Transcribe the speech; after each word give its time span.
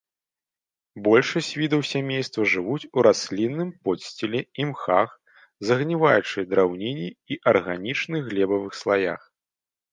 Большасць 1.07 1.49
відаў 1.61 1.81
сямейства 1.89 2.45
жывуць 2.53 2.89
у 2.97 3.03
раслінным 3.09 3.69
подсціле, 3.85 4.41
імхах, 4.65 5.09
загніваючай 5.71 6.43
драўніне 6.57 7.09
і 7.15 7.33
арганічных 7.55 8.21
глебавых 8.35 8.71
слаях. 8.85 9.21